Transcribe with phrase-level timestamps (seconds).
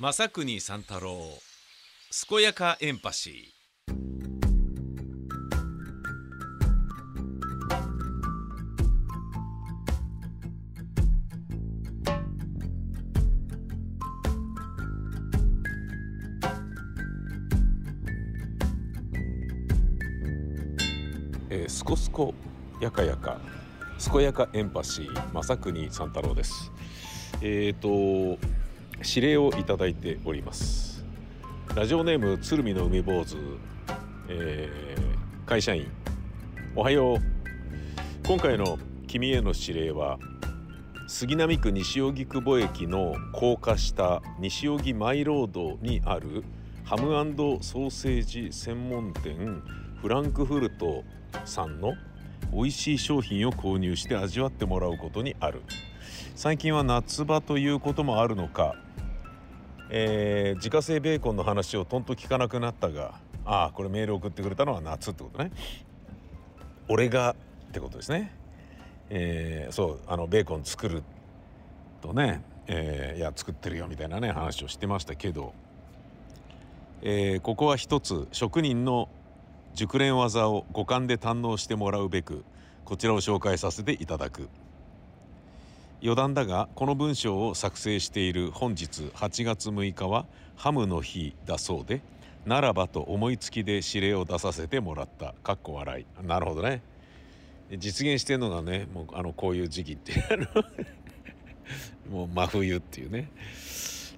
[0.00, 1.18] 正国三太郎
[2.28, 3.52] 健やかエンパシ
[21.50, 22.34] えー、すこすこ
[22.80, 23.40] やかやか。
[24.12, 26.70] 健やかエンパシー正国三太郎です。
[27.40, 28.38] えっ、ー、と
[29.04, 31.04] 指令をいただいております。
[31.74, 33.36] ラジオネーム鶴見の海坊主、
[34.28, 35.86] えー、会社員。
[36.74, 37.18] おはよう。
[38.26, 40.18] 今回の君への指令は
[41.06, 46.44] 杉並区西荻窪駅の高架下西荻マイロードにある
[46.84, 47.04] ハム
[47.62, 49.62] ソーセージ専門店
[50.02, 51.04] フランクフルト
[51.46, 51.94] さんの
[52.52, 55.62] 美味しい商品を購入して味わってもらうことにある。
[56.38, 58.76] 最近は夏場ということもあるのか、
[59.90, 65.50] えー、自家製ベーコンの話をとんと聞かなくなったがああこれメール送ってくれたのは夏ってことね。
[66.88, 68.32] 俺がってことですね。
[69.10, 71.02] えー、そうあのベーコン作る
[72.00, 75.54] とね、えー、いや作ってるよみたいなね話をしてましたけど、
[77.02, 79.08] えー、ここは一つ職人の
[79.74, 82.44] 熟練技を五感で堪能してもらうべく
[82.84, 84.48] こちらを紹介させていただく。
[86.00, 92.02] 余談だがこの文章を作成している本日8月6日はハムの日だそうで
[92.46, 95.34] ならばと思いつきで指令を出させてもらった。
[95.42, 96.26] かっこ笑い。
[96.26, 96.82] なるほどね。
[97.76, 100.48] 実現してるのがねもうあのこういう時期っていう
[102.10, 103.30] もう真冬っていうね、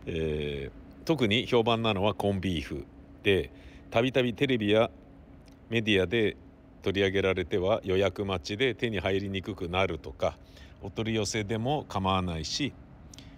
[0.07, 2.85] えー、特に評判なのはコンビーフ
[3.25, 3.51] で
[3.91, 4.91] たびたびテレビや
[5.69, 6.37] メディアで
[6.83, 10.39] 取り上げられては予約待ちで手に入りにくくなるとか
[10.83, 12.73] お取り寄せでも構わないし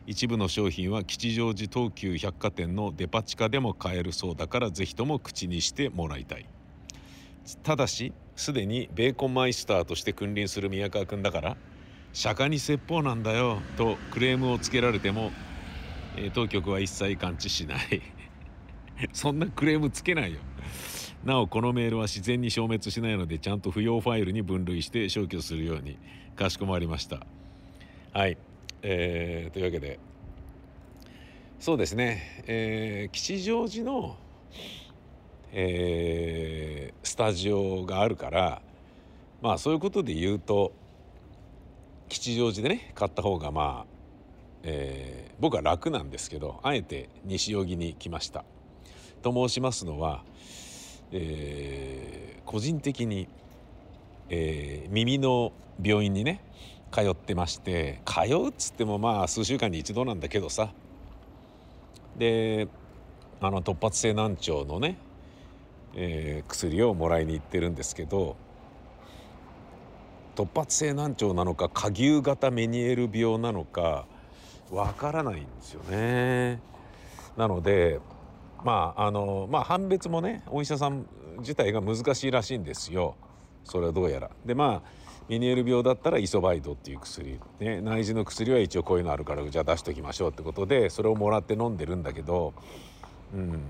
[0.06, 6.46] 一部の商品は吉祥寺東急百貨店のデパ地下でも買えるそうだから是非とも口にしてもらいたい。
[7.62, 11.56] ただしすでにベーコンマイスターとして君臨する宮川君だから
[12.12, 15.32] 釈迦に説法なんだよとクレームをつけられても、
[16.16, 18.02] え当局は一切感知しない。
[19.12, 20.40] そんなクレームつけないよ。
[21.24, 25.98] なおこのメールは自然に消滅しないのでちゃんと不要ファイルに分類して消去するように。
[26.34, 27.26] かしこまりました。
[28.12, 28.38] はい、
[28.82, 29.98] えー、というわけで。
[31.60, 34.16] そうですね、えー、吉祥寺の、
[35.52, 38.60] えー、スタジオがあるから
[39.40, 40.72] まあそういうことで言うと
[42.08, 43.86] 吉祥寺でね買った方がまあ、
[44.64, 48.44] えー、僕は楽なんですけどあえて西荻に来ました。
[49.22, 50.24] と申しますのは
[51.12, 53.28] えー、個人的に、
[54.28, 55.52] えー、耳の
[55.82, 56.42] 病院にね
[56.90, 60.72] 通ってまして通うっつってもまあ数週間に一度なんだけどさ
[62.16, 62.68] で
[63.40, 64.96] あの突発性難聴のね、
[65.94, 68.36] えー、薬をもらいに行ってるんですけど
[70.34, 74.06] 突発性難聴なのか下牛型メニエール病なのか
[74.70, 76.60] わからないんですよね。
[77.36, 78.00] なので
[78.64, 81.06] まああのまあ判別もねお医者さん
[81.38, 83.16] 自体が難しいらしいんですよ
[83.64, 84.30] それはどうやら。
[84.44, 92.52] でまあミニエル病だったらイソバイドっていう薬、ね、内耳の薬は一応こういうのあるからじゃあ出しときましょうってことでそれをもらって飲んでるんだけど、
[93.32, 93.60] うん、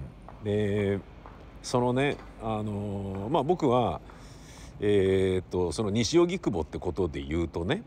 [0.43, 0.99] で
[1.63, 4.01] そのねあのまあ僕は
[4.81, 7.83] えー、っとその西荻窪ってことで言うとね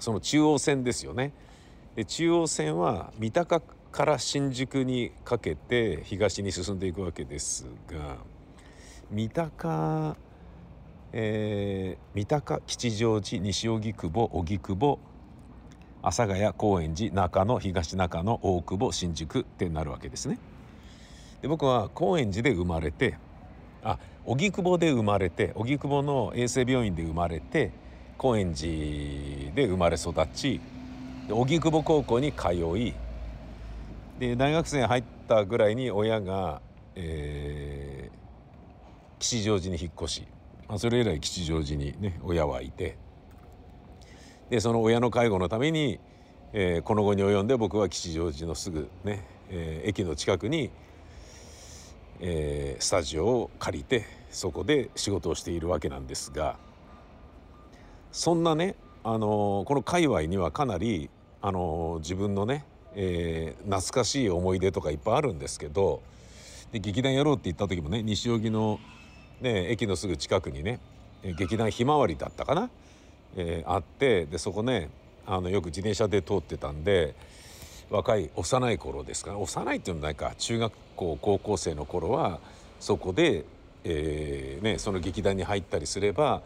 [0.00, 1.32] その中央線ですよね。
[1.94, 8.16] で中央線は三鷹から新宿にかけて東に進んでいくわけですが
[9.10, 10.16] 三鷹、
[11.12, 14.98] えー、三鷹吉祥寺西荻窪荻窪
[16.02, 20.38] 阿佐ヶ谷高円寺中野東中野大久保新宿ってなるわけですね。
[21.42, 23.18] で僕は高円寺で生まれて
[23.84, 27.72] あ荻窪で生まれて荻窪の衛生病院で生まれて
[28.16, 30.60] 高円寺で生まれ育ち
[31.28, 32.94] 荻窪高校に通い
[34.18, 36.62] で大学生入ったぐらいに親が、
[36.94, 40.28] えー、吉祥寺に引っ越し、
[40.68, 42.96] まあ、それ以来吉祥寺にね親はいて。
[44.50, 45.98] でその親の介護のために、
[46.52, 50.70] えー、この後に及んで僕は吉祥寺のすぐね、えー、駅の近くに、
[52.20, 56.58] えー、スタジオを借りてそこで仕事をしているわけなんですが
[58.10, 61.08] そんなね、あのこの界隈にはかなり、
[61.40, 66.02] あの自分のねえー、懐かしい思い出とかいっぱいあるんですけど
[66.72, 68.80] で劇団やろうって言った時もね西荻の、
[69.40, 70.80] ね、駅のすぐ近くにね
[71.22, 72.70] 劇団ひまわりだったかな、
[73.36, 74.90] えー、あってでそこね
[75.26, 77.14] あのよく自転車で通ってたんで
[77.90, 80.32] 若い幼い頃ですかね幼いっていうのもないか。
[80.38, 82.40] 中学校高校生の頃は
[82.80, 83.44] そこで、
[83.84, 86.42] えーね、その劇団に入ったりすれば、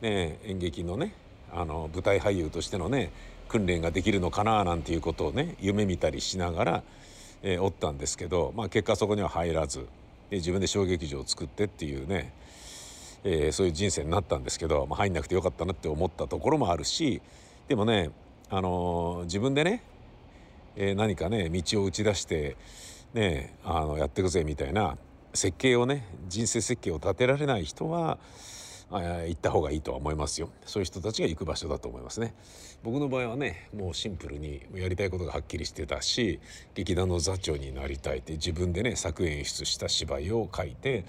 [0.00, 1.14] ね、演劇のね
[1.52, 3.10] あの舞台俳優としてのね
[3.48, 6.82] 訓練ができるのかななんていうことをね夢見たりしながら、
[7.42, 9.86] えー、おったんですけど、まあ、結果そこには入らず
[10.30, 12.32] で自分で小劇場を作ってっていうね、
[13.24, 17.22] えー、そういう人生になったんですけど、まあ、入んなくてよかったなって思ったところもあるし
[17.68, 18.10] でもね、
[18.50, 19.82] あのー、自分でね、
[20.76, 22.56] え、何かね道を打ち出して
[23.14, 24.96] ねあのやっていくぜみたいな
[25.34, 28.18] 設計をね人生設計を立てられない人は
[28.90, 30.50] 行った方がいいとは思いますよ。
[30.64, 32.34] そういう人たちが行く場所だと思いますね。
[32.82, 36.40] 僕の場合はねもうシンプルにやりたいことがはっきりしてたし
[36.74, 41.04] 劇団の座長になりたいって自分でね作演出した芝居を書いて、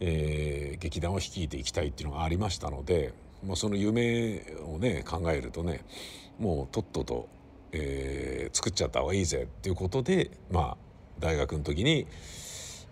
[0.00, 3.12] えー、劇団を率いていきたいっていうのがありましたので、
[3.44, 5.84] まあ、その夢をね考えるとね
[6.38, 7.28] もうとっとと、
[7.72, 10.76] えー、作っちゃった方がいいぜっていうことでまあ
[11.18, 12.06] 大学の時に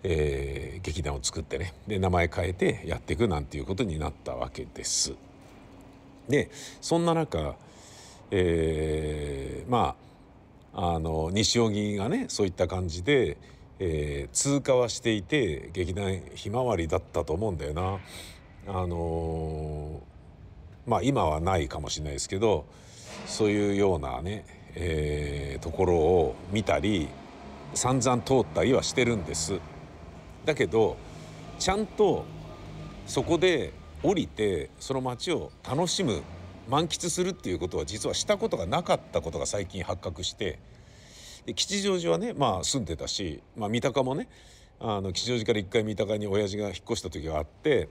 [0.09, 5.13] えー、劇団を作ってねで名前変えてやっていくなんていうことになったわけです。
[6.29, 6.49] で
[6.79, 7.55] そんな中、
[8.31, 9.95] えー、ま
[10.73, 13.35] ああの西荻がねそういった感じで、
[13.79, 17.99] えー、通過はしていて劇団ひまわりだったと思うんだよな。
[18.67, 20.01] あの
[20.85, 22.65] まあ今はないかもしれないですけど
[23.25, 24.45] そういうようなね、
[24.75, 27.09] えー、ところを見たり
[27.73, 29.59] 散々通ったりはしてるんです。
[30.47, 30.95] だけど
[31.59, 32.25] ちゃんと
[33.05, 36.23] そこで降りてその街を楽しむ
[36.69, 40.59] 満喫するっていうことは実はしたことがなかったことが最近発覚して
[41.45, 44.29] で吉祥寺はねまあ住んでたし、まあ、三鷹もね
[44.79, 47.89] あの吉祥寺から一回三鷹に親父が引っ越した時があって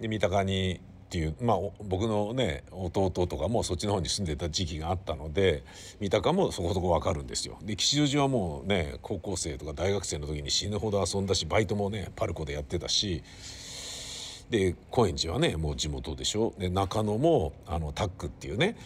[0.00, 5.64] で三鷹にっていうまあ僕のね弟とかもそっちの方に住んでた時期があったので
[5.98, 7.58] 三鷹もそこそこ分かるんですよ。
[7.62, 13.24] で吉祥寺はもうね高校生とか大学生の時に死ぬほど遊んだしバイトもねパルコでやってたし
[14.50, 18.76] で高円寺はねもう地元でしょで中野もあのタックっていうね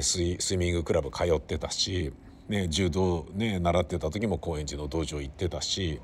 [0.00, 2.12] スイスイミングクラブ通ってたし、
[2.48, 6.00] ね、柔道ね習ってた時も高円寺の道場行ってたし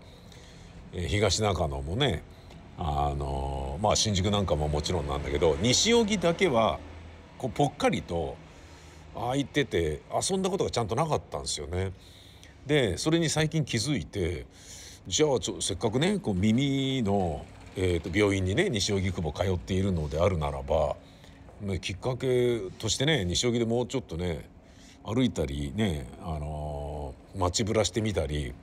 [0.93, 2.23] 東中野もね
[2.79, 6.79] あのまあ新宿なんかももちろんなんだけど西荻だけは
[7.39, 8.37] こうぽっかりと
[9.15, 11.93] 空いてて遊んだことがちゃんとなかったんですよね。
[12.67, 14.47] でそれに最近気づいて
[15.07, 17.45] じゃあちょせっかくねこう耳の、
[17.77, 20.97] えー、と病院にね西荻窪通っているのであるならば
[21.81, 24.49] きっかけとしてね西荻でもうちょっとね
[25.05, 28.55] 歩いたりね、あのー、街ぶらしてみたり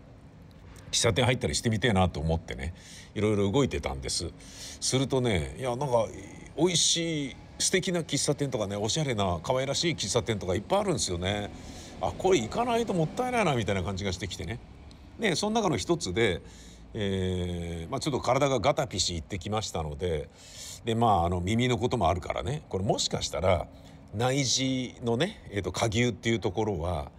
[0.91, 2.73] 喫茶店入ったりしてみてえなと思ってね
[3.15, 4.31] いろいろ動いてたんです。
[4.79, 6.07] するとねいやなんか
[6.57, 11.51] 美味しい素敵な喫茶店とかねおしゃれな可愛らしい喫茶店とかいっぱいあるんですよね。
[12.01, 14.59] あこれ行かないともったいないなみたいな感じがしてきてね。
[15.19, 16.41] でその中の一つで、
[16.95, 20.29] えーまあ、ちょっと体がガタピシいってきましたので
[20.83, 22.63] でまああの耳のこともあるからね。
[22.69, 23.67] これもしかしたら
[24.13, 27.11] 内耳のね、えーと、と下牛っていうところは、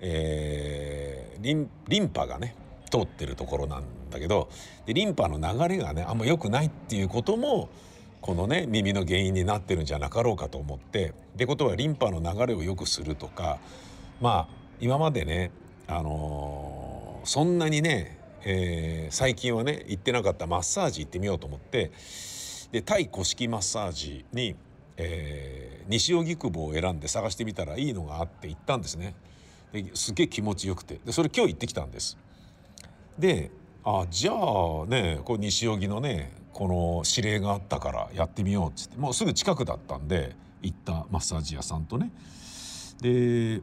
[0.00, 2.56] えー、リンリンパがね
[2.94, 4.48] 通ってるところなんだけど
[4.86, 7.68] でリンパの流れがねあんま良くないっていうことも
[8.20, 13.58] このね耳の原因になってるんじゃなかろうかと思ってってことはリンパの流れを良くするとか
[14.20, 14.48] まあ
[14.80, 15.50] 今までね
[15.88, 21.90] あのー、そんなにね、えー、最近はね行ってなかったマッサージ行ってみようと思って
[22.70, 24.54] でタイ古式マッサージに、
[24.96, 29.14] えー、西荻窪を選んで探してみたらいいのがあって行ったんですね。
[29.72, 32.16] ですげえ気持ちよくてでそれ今日行ってきたんです。
[33.18, 33.50] で
[33.84, 42.10] あじゃあねこう西荻のねこの指令があったからやってみようっつってもうすぐ近くだったんで行ったマッサージ屋さんとね。
[43.00, 43.60] で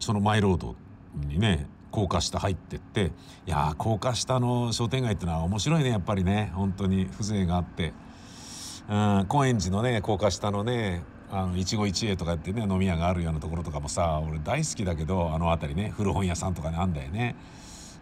[0.00, 0.74] そのマイロード
[1.14, 3.12] にね高架下入ってって
[3.46, 6.50] いや高架下の商店街ってのは面白いねやっぱりね。
[6.54, 7.92] 本当に風情があって。
[8.88, 17.36] うん高円寺のね高架下のねあの一期一会とかってね飲み屋があるようなところとかもさ俺大好きだけどあの辺りね古本屋さんとかねあんだよね。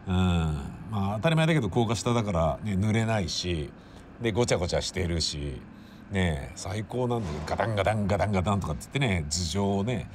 [0.09, 0.59] うん。
[0.91, 3.71] まあ当たり前だけど高架下だから、ね、濡れないし
[4.21, 5.61] でごちゃごちゃしてるし
[6.11, 10.11] ね最高なんだけどガタンガタンガタンガタンとかって言ってね頭上をね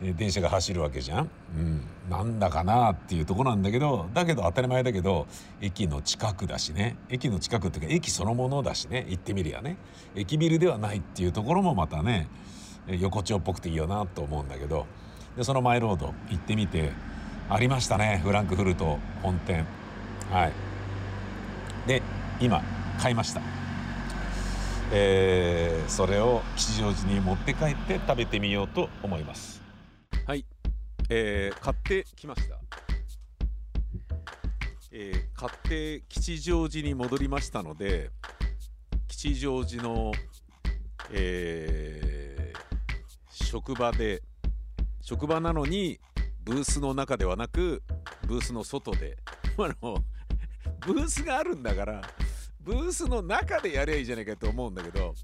[0.00, 1.80] 電車が走るわけじゃん、うん、
[2.10, 5.26] なんだかなっていうとこなんだけどだけど当たり前だけど
[5.62, 6.96] 駅の近くだしね。
[7.08, 9.06] 駅の近くっていうか駅そのものだしね。
[9.08, 9.78] 行ってみりゃね。
[10.14, 12.28] 駅ビルではないっていうところもまたね
[12.88, 14.86] 横丁っぽくていいよなと思うんだけど。
[15.34, 16.92] でそのマイロード行ってみて
[17.48, 18.20] ありましたね。
[18.22, 19.66] フランクフルト本店。
[20.30, 20.52] はい。
[21.86, 22.02] で
[22.40, 22.62] 今
[23.00, 23.40] 買いました。
[24.92, 29.62] えー、それを吉祥寺に持って帰って食べてみようと思います。
[30.26, 30.44] はい、
[31.08, 32.58] えー、買ってきました。
[34.92, 38.10] えー買って吉祥寺に戻りましたので
[39.06, 40.12] 吉祥寺の、
[41.12, 42.26] えー
[43.44, 44.22] 職場で
[45.00, 46.00] 職場なのに
[46.42, 47.82] ブースの中ではなく
[48.26, 49.16] ブースの外で
[49.56, 50.02] あの
[50.86, 52.00] ブースがあるんだから
[52.60, 55.14] ブースの中でやりゃいいじゃないかと思うんだけど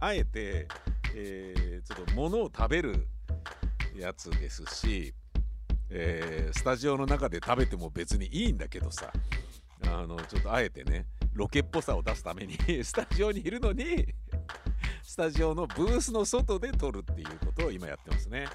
[0.00, 0.66] あえて、
[1.14, 3.08] えーちょっと物を食べる
[3.96, 5.12] やつですし、
[5.90, 9.12] えースタジオの中で食べても別にいいんだけどさ
[9.84, 14.06] あのちょっとあえてねロケっぽさを出すために スタジオにいるのに
[15.02, 18.46] スタジオのブースの外で撮るっていうことを今やってますね。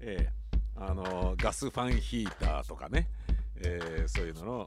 [0.00, 0.46] えー
[0.78, 3.08] あのガスファンヒーターとかね、
[3.56, 4.66] えーそういうのの、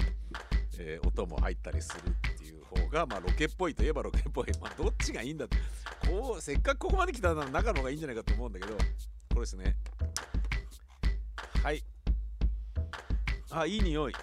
[0.79, 5.57] えー音も入ったりするっていう方が、まあ、ロケっぽいといえばロケっぽい、 まあ、どっちがいいんだって。
[6.09, 8.75] こうせっかくここまで来たなら中の方がいいんじゃないかと思うんだけど。
[8.75, 9.75] これですね。
[11.61, 11.83] はい。
[13.51, 14.13] あいい匂い。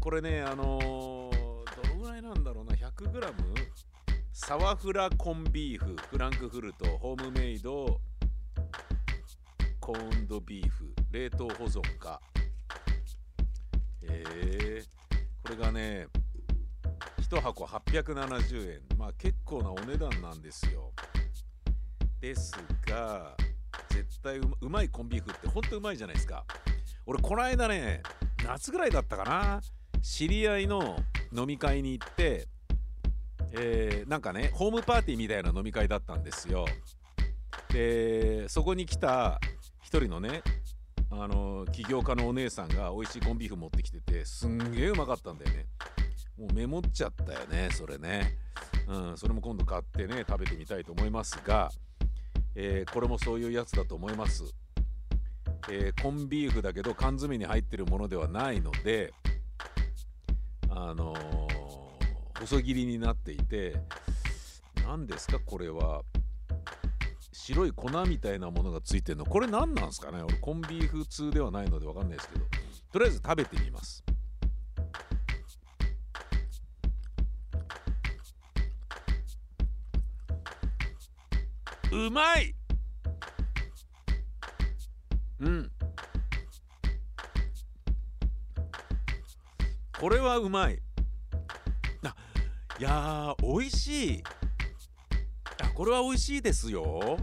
[0.00, 1.36] これねあのー
[1.82, 2.74] どのぐらいなんだろうな。
[2.74, 3.32] 100g
[4.32, 5.96] サワフラコンビーフ。
[6.10, 6.86] フランクフルト。
[6.98, 8.00] ホームメイド。
[9.80, 10.94] コーンドビーフ。
[11.10, 12.20] 冷凍保存か。
[14.02, 14.95] えー、
[15.46, 16.08] これがね
[17.20, 18.80] 1箱870円。
[18.98, 20.92] まあ結構なお値段なんですよ。
[22.20, 22.52] です
[22.84, 23.36] が
[23.90, 26.44] 絶対うまいコンビーフってほんとうまいじゃないですか。
[27.06, 28.02] 俺この間ね
[28.44, 29.60] 夏ぐらいだったかな。
[30.02, 30.96] 知り合いの
[31.32, 32.48] 飲み会に行って
[33.52, 36.64] えーなんかねホームパーティーみたいな飲み会だったんですよ。
[37.70, 39.38] でそこに来た
[39.80, 40.42] 一人のね
[41.10, 45.66] あの起業家のお姉さんが美味しいコンビーフ持ってきててすんげえうまかったんだよね。
[46.36, 48.36] もうメモっちゃったよねそれね。
[48.88, 51.70] うんそれも今度買ってね食べてみたいと思いますが、
[52.54, 54.44] えーこれもそういうやつだと思います、
[55.70, 59.12] えーコンビーフだけど缶詰に入ってるものではないので
[60.68, 63.76] あのー細切りになっていて
[64.84, 66.02] 何ですかこれは。
[67.38, 69.26] 白い粉みたいなものがついてるの。
[69.26, 70.22] これ何なんですかね？
[70.22, 72.44] 俺コンビーフ通ではないので分かんないですけど。
[72.92, 74.02] とりあえず食べてみます。
[81.92, 82.54] うまい！
[85.40, 85.70] うん。
[90.00, 90.80] これはうまい。
[92.02, 92.16] あ
[92.78, 94.22] いやー美味しい。
[95.76, 97.18] これは美味しいですよ。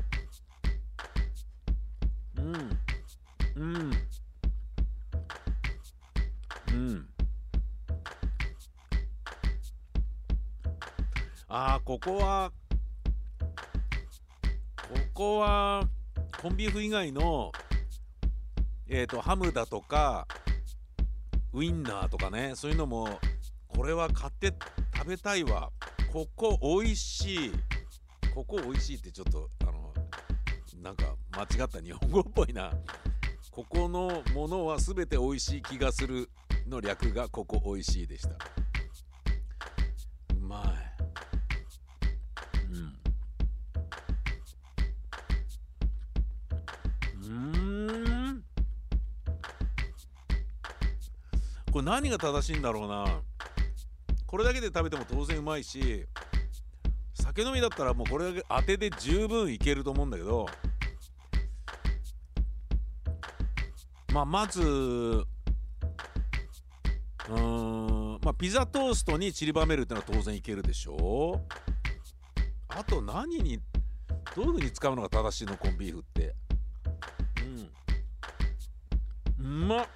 [2.38, 2.54] うん。
[3.56, 3.92] うん。
[6.72, 7.10] うん。
[11.48, 12.52] あーここは
[14.78, 15.84] ここは
[16.40, 17.52] コンビーフ以外の
[18.88, 20.28] えっ、とハムだとか
[21.54, 23.20] ウインナーとかねそういうのも
[23.68, 24.54] これは買って
[24.96, 25.72] 食べたいわ。
[26.12, 27.52] ここ美味しい。
[28.34, 29.94] ここ美味しいってちょっとあの
[30.82, 32.74] なんか間違った日本語っぽいな。
[33.52, 36.32] ここのものは全て美味しい気がする
[36.68, 38.30] の略がここ美味しいでした。
[38.30, 38.34] う
[40.40, 40.68] まい
[47.22, 47.30] うー
[48.32, 48.44] ん。
[51.72, 53.22] これ何が正しいんだろうな。
[54.26, 56.08] これだけで食べても当然うまいし。
[57.36, 60.46] 酒飲みだったらもうこれだけ当てで十分いけると思うんだけど
[64.14, 65.26] まあまずう
[67.40, 71.46] んまあピザトーストに散りばめるってのは当然いけるでしょう。
[72.68, 73.60] あと何に
[74.36, 76.36] どういう風に使うのが正しいのコンビーフって。
[79.40, 79.46] うん。
[79.46, 79.88] うまっ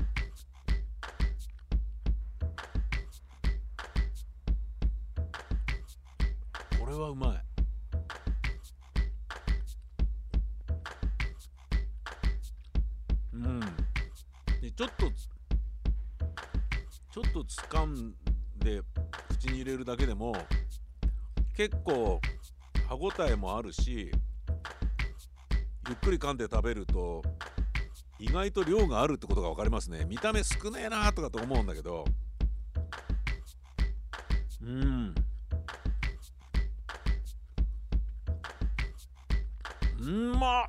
[14.62, 15.10] でちょっと
[17.12, 18.14] ちょっと掴ん
[18.58, 18.82] で
[19.30, 20.36] 口に入れるだけでも
[21.56, 22.20] 結構
[22.88, 24.12] 歯ごたえもあるし
[25.88, 27.24] ゆっくり噛んで食べると
[28.20, 30.06] 意外と量があるってことが分かりますね。
[30.06, 32.04] 見た目少ねえなとかと思うんだけど。
[34.62, 35.16] うん。
[40.00, 40.66] うんまっ。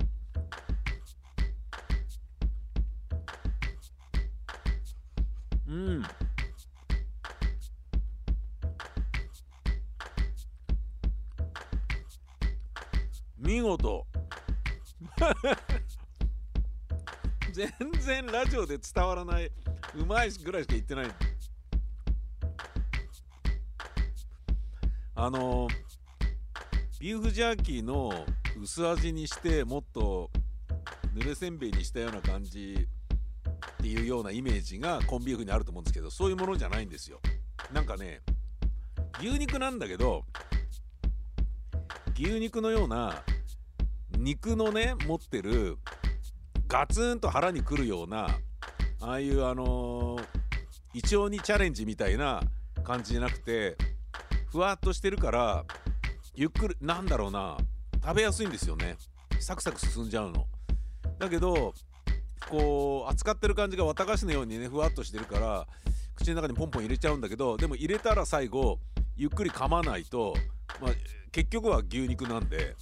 [18.09, 19.51] 然ラジオで伝わらない
[19.95, 21.05] うまいぐらいしか言ってない。
[25.13, 25.67] あの
[26.99, 28.25] ビーフジャーキーの
[28.59, 30.31] 薄味にしてもっと
[31.13, 37.19] 濡れせんべいにしたような感じっていうようなイメージがコンビーフにあると思うんですけどそういうものじゃないんですよ。
[37.71, 38.21] なんかね
[39.19, 40.23] 牛肉なんだけど
[42.15, 43.21] 牛肉のような
[44.17, 45.77] 肉のね持ってる
[46.69, 48.29] ガツンと腹にくるような
[49.01, 52.43] ああいうあのー、胃腸にチャレンジみたいな
[52.83, 53.75] 感じじゃなくて
[54.51, 55.65] ふわっとしてるから
[56.35, 57.57] ゆっくりなんだろうな
[58.03, 58.95] 食べやすいんですよね。
[59.39, 60.45] サクサク進んじゃうの。
[61.17, 61.73] だけど
[62.49, 65.67] こう扱ってる感じが綿菓子のようにねふわっとしてるから
[66.15, 68.79] 口の中にポンポン入れちゃうんだけどでも入れたら最後
[69.17, 70.35] ゆっくり噛まないと、
[70.81, 70.91] まあ、
[71.31, 72.75] 結局は牛肉なんで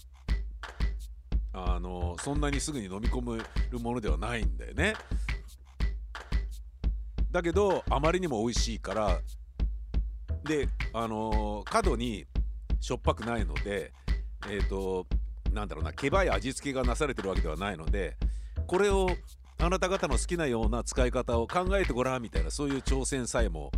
[1.53, 4.93] あのそんなにすぐに飲み込めるものではないんだよね。
[7.31, 9.19] だけどあまりにも美味しいから
[10.43, 12.25] であの過度に
[12.79, 13.91] しょっぱくないので
[14.49, 15.05] えっ、ー、と
[15.51, 18.17] なんだろうなけばい味付けがなされてるわけではないので
[18.65, 19.09] これを
[19.59, 23.71] あなた方の好きなような使い方を考えてごらんみたいなそういう挑戦さえも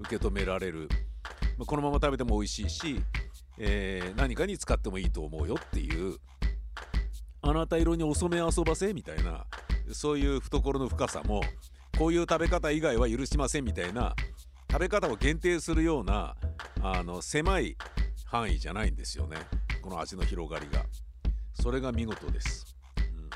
[0.00, 0.88] 受け止められる、
[1.58, 3.02] まあ、このまま食べても美味しいし、
[3.58, 6.16] えー、何かに使ってもいいと思うよっていう
[7.48, 9.46] あなた色にお染め遊ばせみたいな
[9.92, 11.42] そういう懐の深さも
[11.98, 14.14] こういう食べ方以外は許しませんみたいな
[14.70, 16.36] 食べ方を限定するような
[16.82, 17.76] あの狭い
[18.24, 19.36] 範囲じゃないんですよね。
[19.80, 20.84] この味の広がりが。
[21.62, 23.30] それが見事です、うん、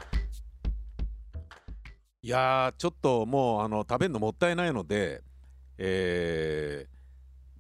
[2.23, 5.23] いやちょっともうあの食べるのもったいないので
[5.83, 6.87] え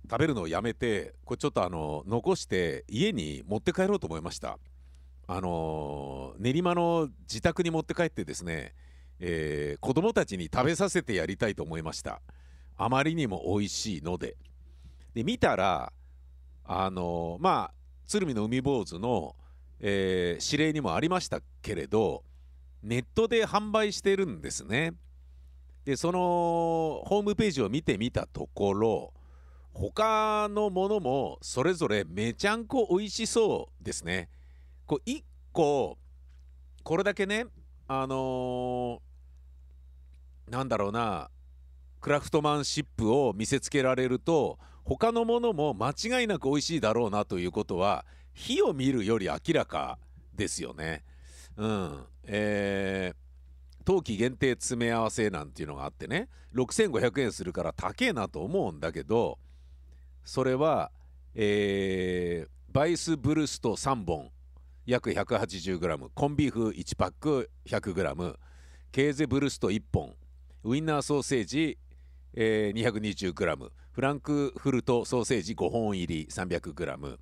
[0.06, 4.58] ー、食べるのをやめてこれちょっとあの残して家に持って帰ろうと思いました。
[5.32, 8.74] あの練馬の自宅に持って帰ってですね、
[9.20, 12.20] えー、子供たちに食べさせてやりたいと思いました。
[12.76, 14.36] あまりにも美味しいので。
[15.14, 15.92] で見たら
[16.64, 17.74] あのまあ
[18.08, 19.36] 鶴見の海坊主の、
[19.78, 22.24] えー、指令にもありましたけれど
[22.82, 24.94] ネットで販売してるんですね。
[25.84, 29.12] でそのホームページを見てみたところ
[29.74, 34.28] 他のものもそれぞれめちゃんこ美味しそうですね。
[34.90, 35.02] こう
[35.52, 35.98] 個
[36.82, 37.46] これだけね
[37.88, 41.30] あのー、なんだろうな
[42.00, 49.98] クラフトマンシップを見せつけられると他のものも間違いなく美味しいだろうなということは火を見るより明らか
[50.34, 51.04] ですよね。
[51.56, 59.38] うんえー、冬季限定詰め合わせなんていうのがあってね6500円するから高えなと思うんだけど
[60.24, 60.90] それは、
[61.34, 64.30] えー、バイスブルスト3本
[64.86, 68.36] 約 180g コンビーフ1パック 100g
[68.92, 70.14] ケーゼブルスト1本
[70.64, 71.78] ウインナーソーセージ、
[72.34, 77.16] えー、220g フランクフルトソーセージ5本入り 300g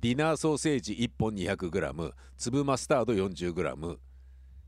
[0.00, 3.98] ディナーソーセージ1本 200g 粒マスタード 40g っ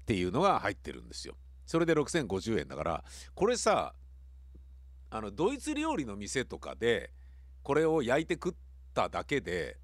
[0.06, 1.34] ていうのが入ってるんですよ。
[1.66, 3.04] それで6050円だから
[3.34, 3.92] これさ
[5.10, 7.10] あのドイツ料理の店とかで
[7.62, 8.52] これを焼いて食っ
[8.94, 9.78] ただけで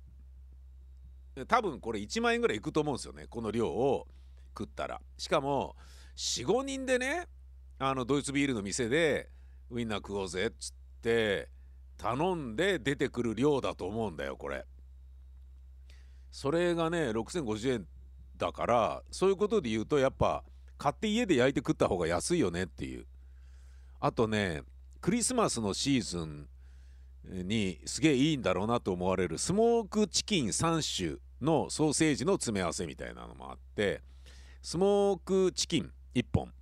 [1.48, 3.26] 多分これ1万円ぐらいいくと思うんですよね。
[3.28, 4.06] この量を
[4.56, 5.00] 食ったら。
[5.16, 5.76] しかも
[6.16, 7.26] 45人でね
[7.78, 9.30] あのドイツビールの店で
[9.70, 11.48] ウインナー食おうぜっつって
[11.96, 14.66] 頼んで出てくる量だと思うんだよこれ。
[16.30, 17.86] それがね6050円
[18.36, 20.44] だからそういうことで言うとやっぱ
[20.78, 23.06] 買って家で焼いて食った方が安いよねっていう。
[24.00, 24.62] あとね
[25.00, 26.48] クリスマスのシーズン
[27.24, 34.02] にすげえいいんだろうなと思われるスモークチキン3種のソーセージの詰め合わせみたいなのもあって
[34.60, 36.52] スモークチキン1本、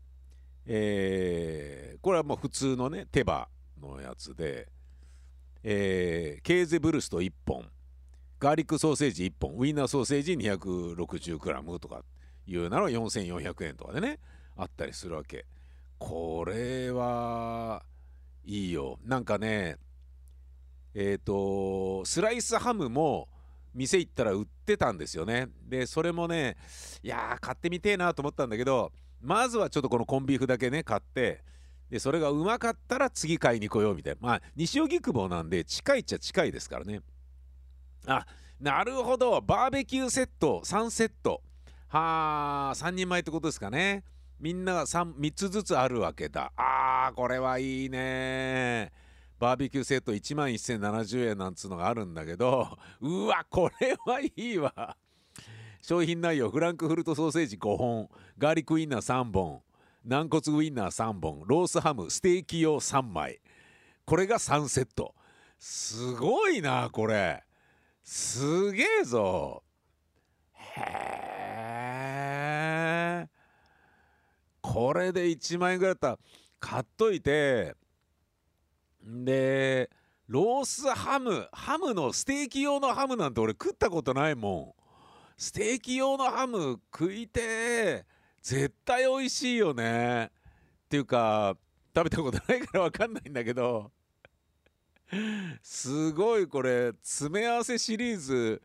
[0.66, 3.48] えー、これはもう普通のね手羽
[3.80, 4.68] のやつで、
[5.62, 7.68] えー、ケーゼブルスト1本。
[8.38, 9.58] ガーリックソーセージ1本。
[9.58, 12.02] ウインナーソーセージ 260g とか
[12.46, 14.18] いうなら4400円とかでね
[14.56, 15.44] あったりするわけ。
[15.98, 17.84] これは
[18.44, 18.98] いいよ。
[19.04, 19.76] なんかね
[20.94, 23.28] えっ、ー、とスライスハムも
[23.74, 25.48] 店行ったら売ってたんですよね。
[25.68, 26.56] でそれもね
[27.02, 31.42] いやー買ってみてえなと思ったんだけどまずはちょっとこのコンビーフだけね買って
[31.90, 34.18] でそれがうまかったら次買いに来ようみたいな。
[34.20, 37.00] まあ西荻窪なんで近いっちゃ近いですからね。
[38.06, 38.26] あ
[38.60, 39.40] なるほど。
[39.40, 41.42] バーベキューセット3セット。
[41.88, 44.04] はあ3人前ってことですかね。
[44.38, 46.52] みんなが 3, 3つずつあるわけだ。
[46.56, 48.92] あーこれはいいね。
[49.40, 54.98] バーベキューセット1万1070円なんつうのがあるんだけど うわこれはいいわ。
[55.80, 59.62] 商品内容フランクフルトソーセージ5本ガーリックウインナー3本
[60.04, 63.40] 軟骨ウインナー3本ロースハムステーキ用3枚。
[64.04, 65.14] これが3セット。
[65.58, 67.42] すごいなこれ。
[68.04, 69.62] すげえぞ。
[70.54, 70.82] へ
[73.24, 73.28] え。
[74.60, 76.18] これで1万円ぐらいだったら
[76.58, 77.74] 買っといて
[79.02, 79.90] で
[80.28, 84.80] ロースハムハムのステーキ用のハムなんて俺食ったことないもん。
[85.36, 88.04] ステーキ用のハム食いて
[88.42, 90.26] 絶対美味しいよね。
[90.26, 90.30] っ
[90.88, 91.56] ていうか
[91.96, 93.90] 食べたことないから分かんないんだけど。
[95.62, 98.62] すごいこれ詰め合わせシリーズ。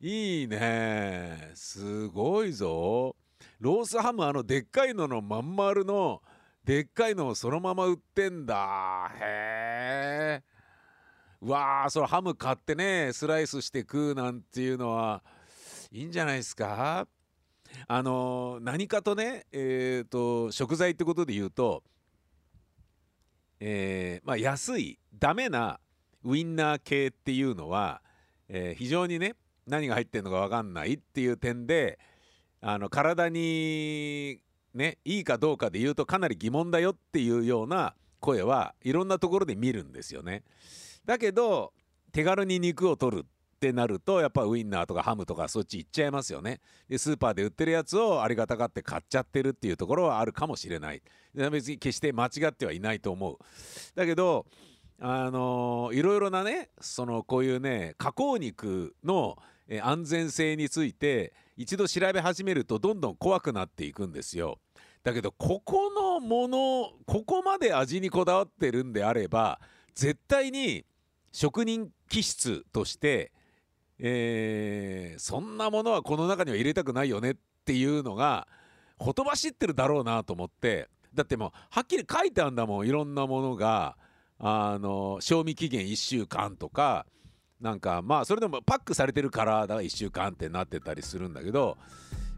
[0.00, 1.52] いいね。
[1.54, 3.14] すごいぞ。
[3.60, 6.20] ロースハムあのでっかいののまん丸の
[6.64, 9.10] でっかいのをそのまま売ってんだ。
[9.20, 10.42] へえ
[11.42, 15.22] うわーそれハム買ってねスライスして食うなんていうのは
[15.92, 17.06] いいんじゃないですか？
[17.86, 21.82] あの何かとねえっ、ー、と食材ってことで言うと
[23.60, 25.80] えー、まあ安いダメな
[26.24, 28.00] ウインナー系っていうのは、
[28.48, 29.34] えー、非常にね
[29.66, 31.98] 何が入ってるのか分かんないっていう点で
[32.60, 34.38] あの体に
[34.74, 40.42] ねいいかどうかで言うとかなり疑問だよっていうような声はいろんなところで見るんですよね。
[41.04, 41.72] だけど
[42.12, 46.60] 手軽に肉を取るってなるとやっぱウインナーとかハムとかそっち行っちゃいますよね。
[46.88, 51.02] でスーパーで売ってるやつをありがたがって買っちゃってるっていうところはあるかもしれない。
[51.34, 53.38] 別に決して間違ってはいないと思う。
[53.94, 54.46] だけど
[55.00, 59.38] あのいろいろなねそのこういうね加工肉の
[59.82, 64.58] 安全性について一度調べ始めるとどんどん怖くなっていくんですよ。
[65.02, 69.60] だけどここのものここまで味にこだわってるんであれば
[69.94, 70.86] 絶対に
[71.32, 73.32] 職人気質として、
[73.98, 78.48] えー、そんなものはこの中には入れたくないよねっていうのが
[78.98, 80.88] ほとばしってるだろうなと思って。
[81.14, 83.96] だってもうはっきり書いてあんだもんいろんなものが。
[84.38, 87.06] あの賞味期限1週間とか
[87.64, 91.78] なんかまあそれでもパックされてるからだから1週間ってなってたりするんだけど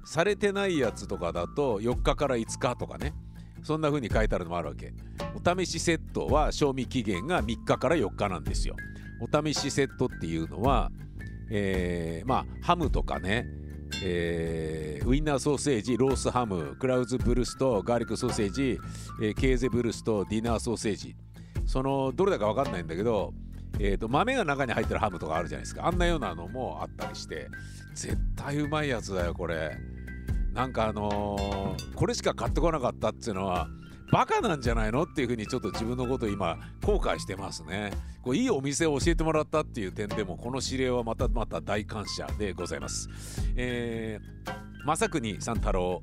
[0.05, 3.13] されてないやつとかだと4日から5日とかね
[3.65, 4.95] そんな風に書いてあるのもあるわけ。
[5.35, 8.77] お試しセットは賞味期限が3日から4日なんですよ。
[9.21, 10.93] お試しセットっていうのは、
[11.51, 13.45] えー、まあハムとかね
[14.05, 18.79] えー、ウインナーソーセージロースハムクラウズブルストガーリックソーセージ、
[19.23, 21.17] えー、ケーゼブルストディナーソーセージ。
[21.67, 23.33] そのどれだか分かんないんだけど、
[23.79, 25.87] えーと、豆が中に入ってるハムとかあるじゃないですか。
[25.87, 27.49] あんなようなのもあったりして。
[27.97, 29.77] 絶対うまいやつだよこれ。
[30.53, 33.69] なんかあのー、これしか買ってこなかったっていうのは
[34.11, 37.91] バカなんじゃないのっていうふうにちょっと自分のこと今後悔してますね。
[38.23, 43.09] こういいお店を教えてもらったっていう点でもこの指令はまたまた大感謝でございます。
[43.57, 46.03] えー、正国三太郎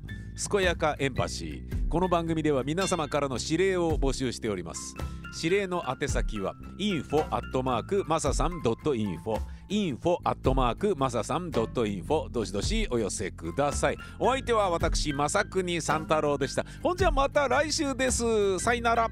[0.50, 1.88] 健やかエンパシー。
[1.88, 4.94] この番組では皆様からの指令を募集しております。
[5.36, 13.96] 指令の宛先は info アットマークマサさん .info info アットマークマサさん .info どしどしお寄せください。
[14.18, 16.64] お相手は私正国三太郎でした。
[16.82, 18.58] ほんじゃまた来週です。
[18.58, 19.08] さよなら。